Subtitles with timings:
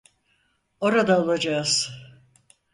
[0.79, 1.91] Orada olacağız.